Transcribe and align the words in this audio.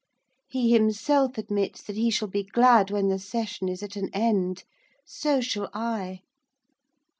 He 0.49 0.71
himself 0.73 1.37
admits 1.37 1.83
that 1.83 1.95
he 1.95 2.09
shall 2.09 2.27
be 2.27 2.41
glad 2.43 2.89
when 2.89 3.09
the 3.09 3.19
session 3.19 3.69
is 3.69 3.83
at 3.83 3.95
an 3.95 4.09
end. 4.15 4.63
So 5.05 5.41
shall 5.41 5.69
I. 5.75 6.21